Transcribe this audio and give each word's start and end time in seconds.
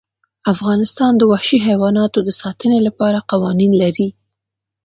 افغانستان 0.53 1.11
د 1.17 1.21
وحشي 1.31 1.59
حیواناتو 1.67 2.19
د 2.23 2.29
ساتنې 2.41 2.79
لپاره 2.87 3.25
قوانین 3.31 3.71
لري. 3.81 4.07